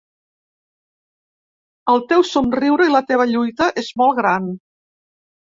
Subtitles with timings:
[1.93, 4.51] El teu somriure i la teva lluita és molt gran.